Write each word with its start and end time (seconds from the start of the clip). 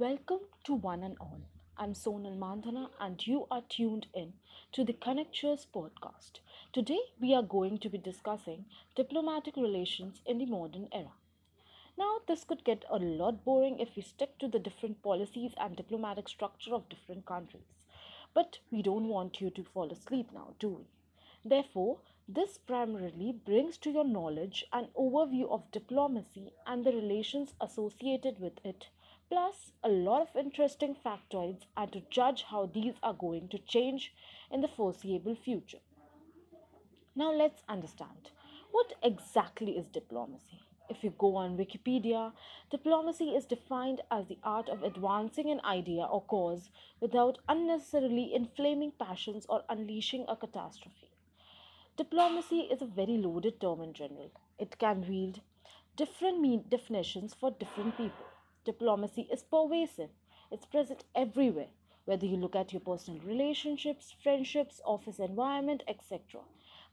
Welcome 0.00 0.46
to 0.64 0.72
one 0.72 1.02
and 1.02 1.18
all. 1.20 1.42
I'm 1.76 1.92
Sonal 1.92 2.38
Mandhana, 2.38 2.88
and 2.98 3.26
you 3.26 3.46
are 3.50 3.60
tuned 3.68 4.06
in 4.14 4.32
to 4.72 4.82
the 4.82 4.94
Connectere's 4.94 5.66
podcast. 5.74 6.40
Today, 6.72 7.00
we 7.20 7.34
are 7.34 7.42
going 7.42 7.76
to 7.80 7.90
be 7.90 7.98
discussing 7.98 8.64
diplomatic 8.96 9.56
relations 9.56 10.22
in 10.24 10.38
the 10.38 10.46
modern 10.46 10.88
era. 10.90 11.12
Now, 11.98 12.20
this 12.26 12.44
could 12.44 12.64
get 12.64 12.86
a 12.88 12.96
lot 12.96 13.44
boring 13.44 13.78
if 13.78 13.94
we 13.94 14.00
stick 14.00 14.38
to 14.38 14.48
the 14.48 14.58
different 14.58 15.02
policies 15.02 15.52
and 15.58 15.76
diplomatic 15.76 16.30
structure 16.30 16.74
of 16.74 16.88
different 16.88 17.26
countries. 17.26 17.84
But 18.32 18.60
we 18.70 18.80
don't 18.80 19.08
want 19.08 19.42
you 19.42 19.50
to 19.50 19.62
fall 19.62 19.92
asleep 19.92 20.30
now, 20.32 20.54
do 20.58 20.68
we? 20.70 20.84
Therefore, 21.44 21.98
this 22.26 22.56
primarily 22.56 23.32
brings 23.32 23.76
to 23.78 23.90
your 23.90 24.04
knowledge 24.04 24.64
an 24.72 24.88
overview 24.98 25.50
of 25.50 25.70
diplomacy 25.72 26.52
and 26.66 26.86
the 26.86 26.92
relations 26.92 27.52
associated 27.60 28.38
with 28.40 28.64
it, 28.64 28.86
plus 29.30 29.70
a 29.84 29.88
lot 29.88 30.22
of 30.22 30.36
interesting 30.36 30.96
factoids 31.06 31.62
and 31.76 31.92
to 31.92 32.02
judge 32.10 32.44
how 32.50 32.66
these 32.66 32.94
are 33.02 33.14
going 33.14 33.48
to 33.48 33.58
change 33.58 34.12
in 34.50 34.60
the 34.60 34.68
foreseeable 34.68 35.36
future. 35.36 35.78
Now, 37.14 37.32
let's 37.32 37.62
understand 37.68 38.30
what 38.72 38.92
exactly 39.02 39.78
is 39.78 39.86
diplomacy. 39.86 40.60
If 40.88 41.04
you 41.04 41.14
go 41.16 41.36
on 41.36 41.56
Wikipedia, 41.56 42.32
diplomacy 42.70 43.30
is 43.36 43.46
defined 43.46 44.00
as 44.10 44.26
the 44.26 44.38
art 44.42 44.68
of 44.68 44.82
advancing 44.82 45.50
an 45.50 45.60
idea 45.64 46.02
or 46.02 46.22
cause 46.22 46.68
without 47.00 47.38
unnecessarily 47.48 48.34
inflaming 48.34 48.92
passions 48.98 49.46
or 49.48 49.62
unleashing 49.68 50.24
a 50.28 50.34
catastrophe. 50.34 51.10
Diplomacy 51.96 52.60
is 52.60 52.82
a 52.82 52.86
very 52.86 53.18
loaded 53.18 53.60
term 53.60 53.82
in 53.82 53.92
general. 53.92 54.32
It 54.58 54.78
can 54.78 55.06
wield 55.08 55.40
different 55.96 56.68
definitions 56.70 57.34
for 57.38 57.52
different 57.52 57.96
people. 57.96 58.29
Diplomacy 58.62 59.22
is 59.32 59.42
pervasive, 59.42 60.10
it's 60.50 60.66
present 60.66 61.04
everywhere, 61.14 61.70
whether 62.04 62.26
you 62.26 62.36
look 62.36 62.54
at 62.54 62.74
your 62.74 62.80
personal 62.80 63.18
relationships, 63.22 64.14
friendships, 64.22 64.82
office 64.84 65.18
environment, 65.18 65.82
etc. 65.88 66.42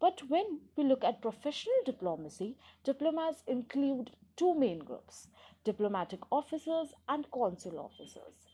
But 0.00 0.28
when 0.28 0.62
we 0.74 0.82
look 0.82 1.04
at 1.04 1.22
professional 1.22 1.76
diplomacy, 1.84 2.56
diplomats 2.82 3.44
include 3.46 4.10
two 4.34 4.54
main 4.54 4.80
groups 4.80 5.28
diplomatic 5.62 6.20
officers 6.32 6.94
and 7.08 7.30
consul 7.30 7.78
officers. 7.78 8.48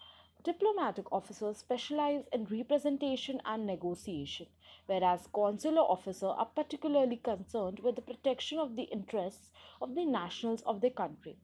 Diplomatic 0.45 1.11
officers 1.11 1.57
specialize 1.57 2.25
in 2.31 2.45
representation 2.45 3.41
and 3.47 3.67
negotiation, 3.67 4.49
whereas 4.85 5.29
consular 5.33 5.81
officers 5.81 6.35
are 6.37 6.45
particularly 6.45 7.17
concerned 7.17 7.81
with 7.81 7.97
the 7.97 8.03
protection 8.03 8.59
of 8.59 8.77
the 8.77 8.83
interests 8.83 9.49
of 9.81 9.95
the 9.95 10.05
nationals 10.05 10.61
of 10.67 10.83
their 10.83 10.91
country. 10.91 11.39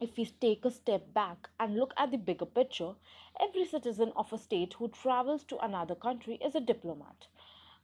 If 0.00 0.16
we 0.16 0.26
take 0.26 0.64
a 0.64 0.70
step 0.70 1.12
back 1.12 1.50
and 1.58 1.76
look 1.76 1.92
at 1.96 2.12
the 2.12 2.18
bigger 2.18 2.46
picture, 2.46 2.94
every 3.40 3.64
citizen 3.64 4.12
of 4.14 4.32
a 4.32 4.38
state 4.38 4.74
who 4.74 4.88
travels 4.88 5.42
to 5.44 5.58
another 5.58 5.96
country 5.96 6.36
is 6.36 6.54
a 6.54 6.60
diplomat. 6.60 7.26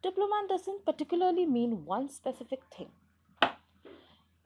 Diplomat 0.00 0.48
doesn't 0.48 0.84
particularly 0.84 1.44
mean 1.44 1.84
one 1.84 2.08
specific 2.08 2.62
thing. 2.70 2.90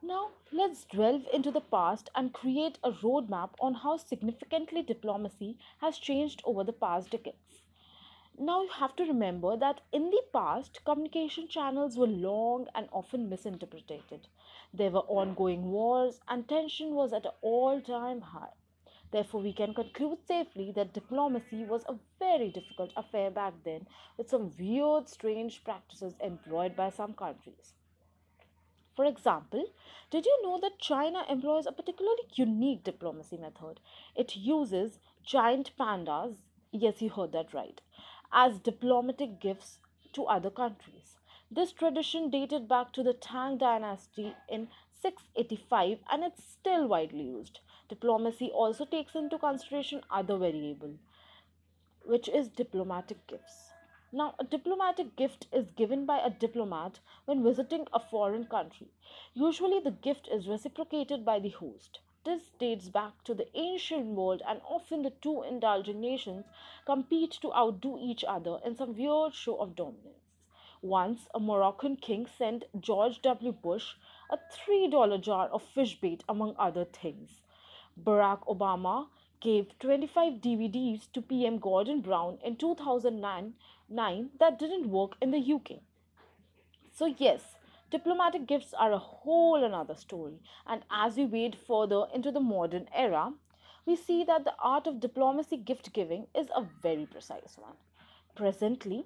Now, 0.01 0.29
let's 0.51 0.85
delve 0.85 1.27
into 1.31 1.51
the 1.51 1.61
past 1.61 2.09
and 2.15 2.33
create 2.33 2.79
a 2.83 2.91
roadmap 2.91 3.51
on 3.59 3.75
how 3.75 3.97
significantly 3.97 4.81
diplomacy 4.81 5.59
has 5.79 5.99
changed 5.99 6.41
over 6.45 6.63
the 6.63 6.73
past 6.73 7.11
decades. 7.11 7.68
Now, 8.41 8.61
you 8.61 8.69
have 8.69 8.95
to 8.95 9.03
remember 9.03 9.57
that 9.57 9.81
in 9.91 10.11
the 10.11 10.23
past, 10.31 10.85
communication 10.85 11.49
channels 11.49 11.97
were 11.97 12.07
long 12.07 12.67
and 12.73 12.87
often 12.93 13.27
misinterpreted. 13.27 14.29
There 14.73 14.91
were 14.91 15.01
ongoing 15.01 15.71
wars, 15.71 16.21
and 16.25 16.47
tension 16.47 16.95
was 16.95 17.11
at 17.11 17.25
an 17.25 17.33
all 17.41 17.81
time 17.81 18.21
high. 18.21 18.53
Therefore, 19.11 19.41
we 19.41 19.51
can 19.51 19.73
conclude 19.73 20.19
safely 20.25 20.71
that 20.71 20.93
diplomacy 20.93 21.65
was 21.65 21.83
a 21.89 21.99
very 22.17 22.49
difficult 22.49 22.93
affair 22.95 23.29
back 23.29 23.55
then, 23.65 23.87
with 24.15 24.29
some 24.29 24.53
weird, 24.57 25.09
strange 25.09 25.61
practices 25.65 26.15
employed 26.21 26.77
by 26.77 26.91
some 26.91 27.13
countries. 27.13 27.73
For 28.95 29.03
example, 29.03 29.65
did 30.11 30.25
you 30.25 30.39
know 30.43 30.59
that 30.61 30.79
China 30.79 31.25
employs 31.29 31.65
a 31.65 31.73
particularly 31.73 32.23
unique 32.35 32.85
diplomacy 32.85 33.35
method? 33.35 33.81
It 34.15 34.37
uses 34.37 34.99
giant 35.23 35.71
pandas, 35.77 36.37
yes, 36.71 37.01
you 37.01 37.09
heard 37.09 37.33
that 37.33 37.53
right, 37.53 37.81
as 38.31 38.59
diplomatic 38.59 39.39
gifts 39.39 39.79
to 40.13 40.25
other 40.25 40.49
countries. 40.49 41.17
This 41.51 41.71
tradition 41.71 42.29
dated 42.29 42.67
back 42.67 42.93
to 42.93 43.03
the 43.03 43.13
Tang 43.13 43.57
dynasty 43.57 44.35
in 44.47 44.67
685 45.01 45.99
and 46.11 46.23
it's 46.23 46.43
still 46.43 46.87
widely 46.87 47.23
used. 47.23 47.59
Diplomacy 47.87 48.51
also 48.51 48.85
takes 48.85 49.15
into 49.15 49.39
consideration 49.39 50.01
other 50.11 50.37
variable, 50.37 50.93
which 52.03 52.29
is 52.29 52.49
diplomatic 52.49 53.25
gifts. 53.25 53.71
Now, 54.11 54.35
a 54.39 54.43
diplomatic 54.43 55.15
gift 55.15 55.47
is 55.51 55.71
given 55.71 56.05
by 56.05 56.19
a 56.19 56.29
diplomat 56.29 56.99
when 57.25 57.43
visiting 57.43 57.87
a 57.93 57.99
foreign 57.99 58.45
country. 58.45 58.87
Usually, 59.33 59.79
the 59.79 59.91
gift 59.91 60.27
is 60.31 60.47
reciprocated 60.47 61.23
by 61.23 61.39
the 61.39 61.49
host. 61.49 61.99
This 62.25 62.51
dates 62.59 62.89
back 62.89 63.23
to 63.23 63.33
the 63.33 63.47
ancient 63.57 64.07
world, 64.07 64.41
and 64.45 64.59
often 64.67 65.03
the 65.03 65.09
two 65.09 65.41
indulging 65.41 66.01
nations 66.01 66.45
compete 66.85 67.31
to 67.41 67.53
outdo 67.53 67.97
each 67.97 68.25
other 68.25 68.59
in 68.65 68.75
some 68.75 68.97
weird 68.97 69.33
show 69.33 69.55
of 69.55 69.75
dominance. 69.75 70.33
Once, 70.81 71.29
a 71.33 71.39
Moroccan 71.39 71.95
king 71.95 72.25
sent 72.25 72.65
George 72.79 73.21
W. 73.21 73.53
Bush 73.53 73.95
a 74.29 74.37
$3 74.37 75.21
jar 75.21 75.47
of 75.47 75.63
fish 75.63 75.99
bait, 75.99 76.23
among 76.27 76.55
other 76.57 76.83
things. 76.83 77.41
Barack 77.97 78.45
Obama 78.47 79.07
gave 79.39 79.77
25 79.79 80.33
DVDs 80.41 81.09
to 81.13 81.21
PM 81.21 81.57
Gordon 81.57 82.01
Brown 82.01 82.37
in 82.43 82.57
2009 82.57 83.53
that 84.39 84.59
didn't 84.59 84.89
work 84.89 85.15
in 85.21 85.31
the 85.31 85.53
UK. 85.53 85.79
So, 86.91 87.05
yes, 87.05 87.55
diplomatic 87.91 88.47
gifts 88.47 88.73
are 88.73 88.91
a 88.91 88.97
whole 88.97 89.63
another 89.63 89.95
story. 89.95 90.41
And 90.65 90.83
as 90.91 91.17
we 91.17 91.25
wade 91.25 91.55
further 91.55 92.05
into 92.13 92.31
the 92.31 92.39
modern 92.39 92.87
era, 92.93 93.33
we 93.85 93.95
see 93.95 94.23
that 94.23 94.43
the 94.43 94.53
art 94.59 94.87
of 94.87 94.99
diplomacy 94.99 95.57
gift 95.57 95.93
giving 95.93 96.27
is 96.35 96.47
a 96.55 96.65
very 96.81 97.05
precise 97.05 97.57
one. 97.57 97.75
Presently, 98.35 99.05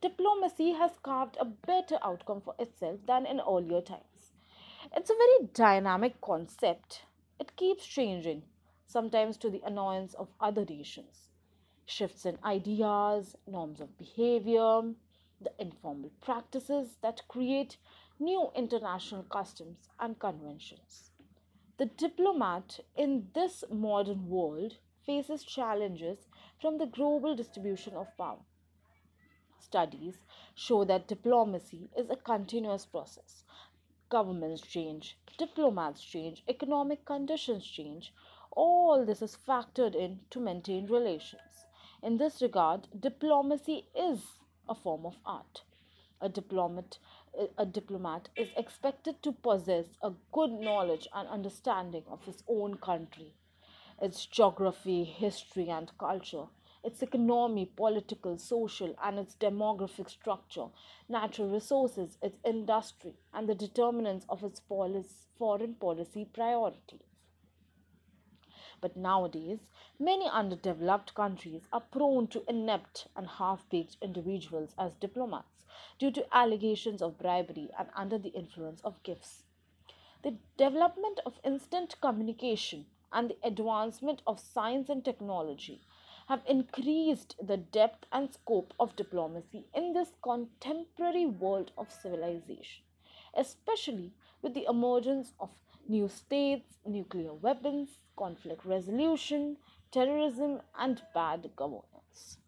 diplomacy 0.00 0.72
has 0.72 0.92
carved 1.02 1.36
a 1.40 1.44
better 1.44 1.98
outcome 2.02 2.40
for 2.40 2.54
itself 2.58 3.00
than 3.06 3.26
in 3.26 3.40
earlier 3.40 3.80
times. 3.80 4.32
It's 4.96 5.10
a 5.10 5.14
very 5.14 5.50
dynamic 5.52 6.20
concept. 6.20 7.02
It 7.38 7.56
keeps 7.56 7.86
changing, 7.86 8.42
sometimes 8.86 9.36
to 9.38 9.50
the 9.50 9.62
annoyance 9.64 10.14
of 10.14 10.28
other 10.40 10.64
nations 10.64 11.30
shifts 11.90 12.24
in 12.24 12.38
ideas, 12.44 13.36
norms 13.46 13.80
of 13.80 13.98
behavior, 13.98 14.82
the 15.40 15.52
informal 15.58 16.10
practices 16.20 16.96
that 17.02 17.26
create 17.28 17.76
new 18.20 18.50
international 18.54 19.22
customs 19.22 19.88
and 19.98 20.18
conventions. 20.18 21.10
The 21.78 21.86
diplomat 21.86 22.80
in 22.94 23.28
this 23.34 23.64
modern 23.72 24.28
world 24.28 24.76
faces 25.06 25.42
challenges 25.42 26.28
from 26.60 26.76
the 26.76 26.84
global 26.86 27.34
distribution 27.34 27.94
of 27.94 28.14
power. 28.18 28.40
Studies 29.58 30.18
show 30.54 30.84
that 30.84 31.08
diplomacy 31.08 31.88
is 31.96 32.10
a 32.10 32.16
continuous 32.16 32.84
process. 32.84 33.44
Governments 34.10 34.60
change, 34.60 35.16
diplomats 35.38 36.02
change, 36.02 36.42
economic 36.48 37.06
conditions 37.06 37.64
change. 37.64 38.12
All 38.50 39.06
this 39.06 39.22
is 39.22 39.38
factored 39.48 39.94
in 39.94 40.20
to 40.30 40.40
maintain 40.40 40.86
relations. 40.86 41.64
In 42.02 42.18
this 42.18 42.42
regard, 42.42 42.88
diplomacy 42.98 43.86
is 43.94 44.20
a 44.68 44.74
form 44.74 45.06
of 45.06 45.16
art. 45.24 45.62
A 46.20 46.28
diplomat, 46.28 46.98
a 47.58 47.66
diplomat 47.66 48.28
is 48.36 48.48
expected 48.56 49.22
to 49.22 49.32
possess 49.32 49.86
a 50.02 50.12
good 50.32 50.50
knowledge 50.50 51.08
and 51.12 51.28
understanding 51.28 52.04
of 52.08 52.24
his 52.24 52.42
own 52.48 52.76
country, 52.76 53.34
its 54.00 54.26
geography, 54.26 55.04
history, 55.04 55.68
and 55.68 55.96
culture, 55.98 56.46
its 56.82 57.02
economy, 57.02 57.66
political, 57.66 58.38
social, 58.38 58.94
and 59.02 59.18
its 59.18 59.34
demographic 59.36 60.08
structure, 60.08 60.66
natural 61.08 61.48
resources, 61.48 62.18
its 62.22 62.38
industry, 62.44 63.14
and 63.32 63.48
the 63.48 63.54
determinants 63.54 64.26
of 64.28 64.42
its 64.42 64.60
policy, 64.60 65.26
foreign 65.38 65.74
policy 65.74 66.24
priorities. 66.24 67.00
But 68.80 68.96
nowadays, 68.96 69.68
many 69.98 70.26
underdeveloped 70.26 71.14
countries 71.14 71.68
are 71.72 71.80
prone 71.80 72.28
to 72.28 72.44
inept 72.48 73.08
and 73.14 73.26
half 73.26 73.68
baked 73.68 73.96
individuals 74.00 74.74
as 74.78 74.94
diplomats 74.94 75.66
due 75.98 76.10
to 76.12 76.26
allegations 76.34 77.02
of 77.02 77.18
bribery 77.18 77.70
and 77.78 77.88
under 77.94 78.16
the 78.16 78.30
influence 78.30 78.80
of 78.80 79.02
gifts. 79.02 79.44
The 80.22 80.36
development 80.56 81.20
of 81.26 81.40
instant 81.44 82.00
communication 82.00 82.86
and 83.12 83.30
the 83.30 83.38
advancement 83.42 84.22
of 84.26 84.40
science 84.40 84.88
and 84.88 85.04
technology 85.04 85.82
have 86.28 86.42
increased 86.46 87.34
the 87.42 87.56
depth 87.56 88.06
and 88.12 88.32
scope 88.32 88.72
of 88.78 88.94
diplomacy 88.96 89.66
in 89.74 89.92
this 89.92 90.12
contemporary 90.22 91.26
world 91.26 91.72
of 91.76 91.90
civilization, 91.90 92.84
especially 93.34 94.12
with 94.40 94.54
the 94.54 94.66
emergence 94.68 95.32
of 95.40 95.50
new 95.90 96.08
states, 96.08 96.78
nuclear 96.86 97.34
weapons, 97.34 97.98
conflict 98.16 98.64
resolution, 98.64 99.56
terrorism, 99.90 100.60
and 100.78 101.02
bad 101.12 101.50
governance. 101.56 102.38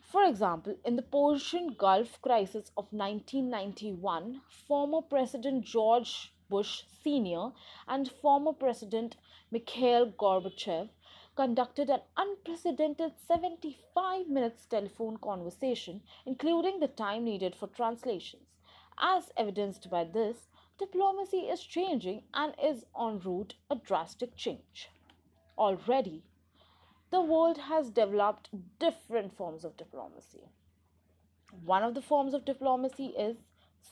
For 0.00 0.24
example, 0.24 0.76
in 0.84 0.94
the 0.94 1.02
Persian 1.02 1.74
Gulf 1.74 2.22
crisis 2.22 2.70
of 2.76 2.92
1991, 2.92 4.40
former 4.68 5.02
President 5.02 5.64
George 5.64 6.32
Bush 6.48 6.84
Sr. 7.02 7.50
and 7.88 8.08
former 8.08 8.52
President 8.52 9.16
Mikhail 9.50 10.06
Gorbachev 10.12 10.88
conducted 11.34 11.90
an 11.90 12.00
unprecedented 12.16 13.12
75 13.26 14.28
minutes 14.28 14.66
telephone 14.66 15.16
conversation, 15.16 16.00
including 16.24 16.78
the 16.78 16.88
time 16.88 17.24
needed 17.24 17.56
for 17.56 17.66
translations. 17.66 18.46
As 18.98 19.32
evidenced 19.36 19.90
by 19.90 20.04
this, 20.04 20.48
diplomacy 20.78 21.48
is 21.48 21.62
changing 21.62 22.22
and 22.34 22.54
is 22.62 22.84
en 23.00 23.18
route 23.20 23.54
a 23.70 23.76
drastic 23.76 24.36
change. 24.36 24.90
Already, 25.56 26.22
the 27.10 27.20
world 27.20 27.58
has 27.58 27.90
developed 27.90 28.50
different 28.78 29.36
forms 29.36 29.64
of 29.64 29.76
diplomacy. 29.76 30.42
One 31.64 31.82
of 31.82 31.94
the 31.94 32.02
forms 32.02 32.34
of 32.34 32.44
diplomacy 32.44 33.06
is 33.06 33.36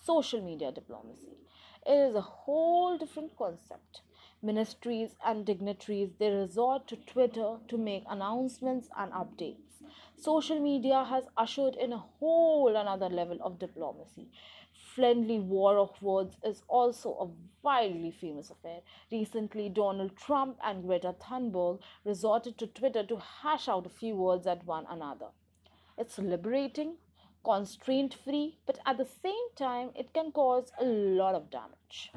social 0.04 0.42
media 0.42 0.72
diplomacy. 0.72 1.38
It 1.86 2.10
is 2.10 2.14
a 2.14 2.20
whole 2.20 2.98
different 2.98 3.36
concept. 3.36 4.00
Ministries 4.42 5.16
and 5.24 5.46
dignitaries 5.46 6.10
they 6.18 6.30
resort 6.30 6.86
to 6.88 6.96
Twitter 6.96 7.56
to 7.68 7.78
make 7.78 8.04
announcements 8.08 8.88
and 8.96 9.12
updates. 9.12 9.73
Social 10.16 10.60
media 10.60 11.04
has 11.04 11.24
ushered 11.36 11.76
in 11.76 11.92
a 11.92 11.98
whole 11.98 12.76
another 12.76 13.08
level 13.08 13.38
of 13.42 13.58
diplomacy 13.58 14.30
friendly 14.94 15.40
war 15.40 15.78
of 15.78 15.90
words 16.00 16.36
is 16.44 16.62
also 16.68 17.10
a 17.14 17.28
wildly 17.62 18.12
famous 18.12 18.50
affair. 18.50 18.80
Recently, 19.10 19.68
Donald 19.68 20.16
Trump 20.16 20.56
and 20.62 20.84
Greta 20.84 21.14
Thunberg 21.20 21.80
resorted 22.04 22.58
to 22.58 22.66
Twitter 22.68 23.04
to 23.04 23.16
hash 23.16 23.68
out 23.68 23.86
a 23.86 23.90
few 23.90 24.14
words 24.14 24.46
at 24.46 24.64
one 24.64 24.86
another. 24.88 25.28
It's 25.98 26.18
liberating, 26.18 26.96
constraint 27.44 28.14
free, 28.14 28.58
but 28.66 28.78
at 28.86 28.98
the 28.98 29.06
same 29.06 29.48
time, 29.56 29.90
it 29.96 30.12
can 30.14 30.30
cause 30.30 30.70
a 30.80 30.84
lot 30.84 31.34
of 31.34 31.50
damage. 31.50 32.12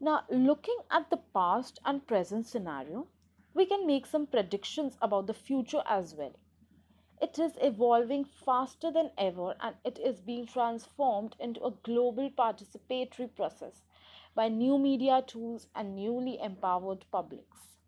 Now, 0.00 0.24
looking 0.28 0.78
at 0.90 1.08
the 1.08 1.20
past 1.32 1.78
and 1.84 2.06
present 2.06 2.46
scenario, 2.46 3.06
we 3.54 3.64
can 3.64 3.86
make 3.86 4.04
some 4.04 4.26
predictions 4.26 4.98
about 5.00 5.28
the 5.28 5.34
future 5.34 5.82
as 5.86 6.14
well. 6.14 6.34
It 7.22 7.38
is 7.38 7.52
evolving 7.60 8.24
faster 8.24 8.90
than 8.90 9.12
ever 9.16 9.54
and 9.60 9.76
it 9.84 9.98
is 10.00 10.20
being 10.20 10.46
transformed 10.46 11.36
into 11.38 11.64
a 11.64 11.70
global 11.84 12.30
participatory 12.30 13.32
process 13.34 13.84
by 14.34 14.48
new 14.48 14.76
media 14.76 15.22
tools 15.24 15.68
and 15.74 15.94
newly 15.94 16.40
empowered 16.40 17.04
publics. 17.12 17.78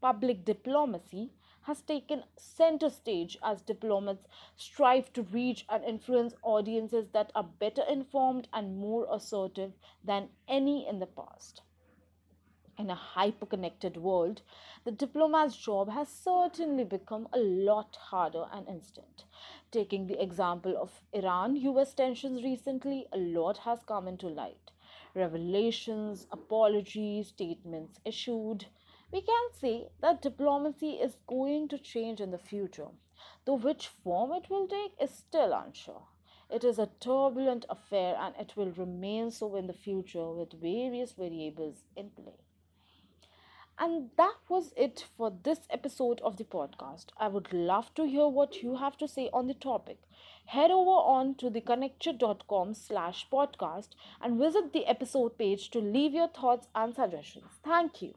Public 0.00 0.44
diplomacy 0.44 1.32
has 1.62 1.82
taken 1.82 2.24
center 2.36 2.90
stage 2.90 3.38
as 3.42 3.62
diplomats 3.62 4.26
strive 4.56 5.12
to 5.12 5.22
reach 5.22 5.64
and 5.68 5.84
influence 5.84 6.34
audiences 6.42 7.08
that 7.10 7.30
are 7.36 7.44
better 7.44 7.82
informed 7.82 8.48
and 8.52 8.76
more 8.76 9.06
assertive 9.12 9.72
than 10.02 10.28
any 10.48 10.88
in 10.88 10.98
the 10.98 11.06
past 11.06 11.62
in 12.78 12.90
a 12.90 12.94
hyper-connected 12.94 13.96
world, 13.96 14.42
the 14.84 14.92
diplomat's 14.92 15.56
job 15.56 15.90
has 15.90 16.08
certainly 16.08 16.84
become 16.84 17.26
a 17.32 17.38
lot 17.38 17.96
harder 18.00 18.46
and 18.52 18.68
instant. 18.68 19.24
Taking 19.72 20.06
the 20.06 20.22
example 20.22 20.76
of 20.76 21.02
Iran 21.12 21.56
US 21.56 21.92
tensions 21.92 22.44
recently, 22.44 23.06
a 23.12 23.18
lot 23.18 23.58
has 23.58 23.80
come 23.82 24.06
into 24.06 24.28
light. 24.28 24.70
Revelations, 25.14 26.26
apologies, 26.30 27.28
statements 27.28 27.98
issued. 28.04 28.66
We 29.10 29.22
can 29.22 29.48
say 29.60 29.88
that 30.00 30.22
diplomacy 30.22 30.92
is 30.92 31.16
going 31.26 31.68
to 31.68 31.78
change 31.78 32.20
in 32.20 32.30
the 32.30 32.38
future, 32.38 32.88
though 33.44 33.56
which 33.56 33.88
form 33.88 34.32
it 34.32 34.48
will 34.48 34.68
take 34.68 34.92
is 35.00 35.10
still 35.10 35.52
unsure. 35.52 36.02
It 36.50 36.64
is 36.64 36.78
a 36.78 36.90
turbulent 37.00 37.66
affair 37.68 38.16
and 38.18 38.34
it 38.36 38.56
will 38.56 38.70
remain 38.70 39.30
so 39.30 39.56
in 39.56 39.66
the 39.66 39.72
future 39.72 40.30
with 40.30 40.52
various 40.52 41.12
variables 41.12 41.84
in 41.96 42.10
play. 42.10 42.38
And 43.80 44.10
that 44.16 44.34
was 44.48 44.72
it 44.76 45.06
for 45.16 45.30
this 45.30 45.60
episode 45.70 46.20
of 46.20 46.36
the 46.36 46.44
podcast. 46.44 47.06
I 47.16 47.28
would 47.28 47.52
love 47.52 47.94
to 47.94 48.04
hear 48.04 48.26
what 48.28 48.62
you 48.62 48.76
have 48.76 48.98
to 48.98 49.08
say 49.08 49.30
on 49.32 49.46
the 49.46 49.54
topic. 49.54 49.98
Head 50.46 50.70
over 50.70 50.90
on 50.90 51.34
to 51.36 51.50
theconnectere.com 51.50 52.74
slash 52.74 53.26
podcast 53.30 53.90
and 54.20 54.38
visit 54.38 54.72
the 54.72 54.86
episode 54.86 55.38
page 55.38 55.70
to 55.70 55.78
leave 55.80 56.12
your 56.12 56.28
thoughts 56.28 56.66
and 56.74 56.94
suggestions. 56.94 57.60
Thank 57.64 58.02
you. 58.02 58.14